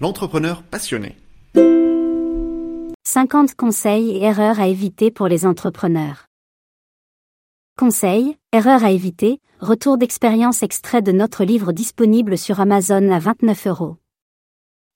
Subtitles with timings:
[0.00, 1.16] l'entrepreneur passionné.
[3.06, 6.26] 50 conseils et erreurs à éviter pour les entrepreneurs.
[7.78, 13.66] Conseils, erreurs à éviter, retour d'expérience extrait de notre livre disponible sur Amazon à 29
[13.68, 13.96] euros.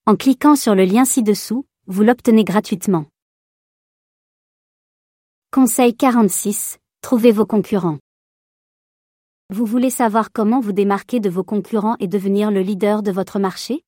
[0.06, 3.06] En cliquant sur le lien ci-dessous, vous l'obtenez gratuitement.
[5.52, 6.78] Conseil 46.
[7.02, 7.98] Trouvez vos concurrents.
[9.50, 13.38] Vous voulez savoir comment vous démarquer de vos concurrents et devenir le leader de votre
[13.38, 13.82] marché?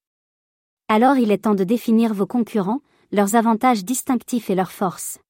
[0.92, 2.80] Alors il est temps de définir vos concurrents,
[3.12, 5.20] leurs avantages distinctifs et leurs forces.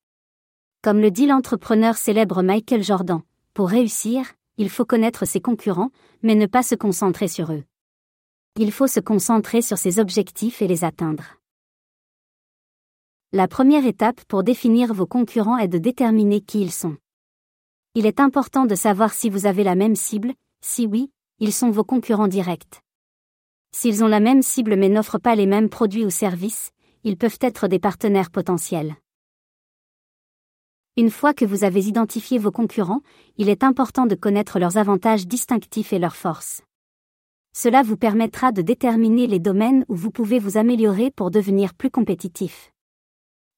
[0.80, 3.21] Comme le dit l'entrepreneur célèbre Michael Jordan,
[3.53, 5.91] pour réussir, il faut connaître ses concurrents,
[6.23, 7.62] mais ne pas se concentrer sur eux.
[8.57, 11.37] Il faut se concentrer sur ses objectifs et les atteindre.
[13.34, 16.97] La première étape pour définir vos concurrents est de déterminer qui ils sont.
[17.95, 21.70] Il est important de savoir si vous avez la même cible, si oui, ils sont
[21.70, 22.81] vos concurrents directs.
[23.73, 26.73] S'ils ont la même cible mais n'offrent pas les mêmes produits ou services,
[27.05, 28.97] ils peuvent être des partenaires potentiels.
[30.97, 33.00] Une fois que vous avez identifié vos concurrents,
[33.36, 36.62] il est important de connaître leurs avantages distinctifs et leurs forces.
[37.53, 41.91] Cela vous permettra de déterminer les domaines où vous pouvez vous améliorer pour devenir plus
[41.91, 42.73] compétitif.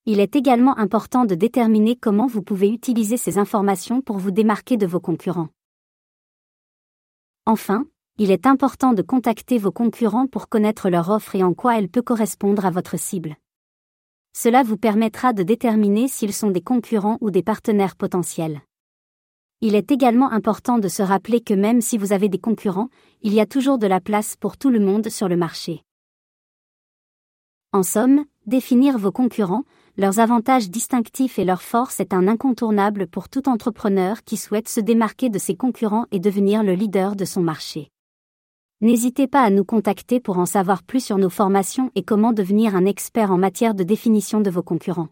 [0.06, 4.76] Il est également important de déterminer comment vous pouvez utiliser ces informations pour vous démarquer
[4.76, 5.48] de vos concurrents.
[7.46, 7.86] Enfin,
[8.18, 11.88] il est important de contacter vos concurrents pour connaître leur offre et en quoi elle
[11.88, 13.36] peut correspondre à votre cible.
[14.34, 18.60] Cela vous permettra de déterminer s'ils sont des concurrents ou des partenaires potentiels.
[19.60, 22.90] Il est également important de se rappeler que même si vous avez des concurrents,
[23.22, 25.82] il y a toujours de la place pour tout le monde sur le marché.
[27.72, 29.64] En somme, définir vos concurrents,
[29.96, 34.80] leurs avantages distinctifs et leurs forces est un incontournable pour tout entrepreneur qui souhaite se
[34.80, 37.90] démarquer de ses concurrents et devenir le leader de son marché.
[38.82, 42.74] N'hésitez pas à nous contacter pour en savoir plus sur nos formations et comment devenir
[42.74, 45.06] un expert en matière de définition de vos concurrents.